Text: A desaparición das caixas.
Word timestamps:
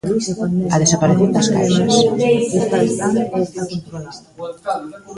A 0.75 0.77
desaparición 0.83 1.29
das 1.35 1.47
caixas. 1.53 1.95